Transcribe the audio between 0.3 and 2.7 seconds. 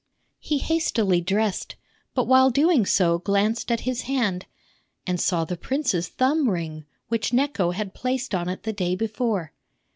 He hastily dressed, but while